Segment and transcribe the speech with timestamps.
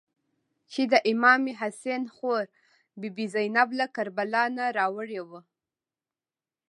[0.71, 2.45] چې د امام حسین خور
[2.99, 5.41] بي بي زینب له کربلا نه راوړې وه.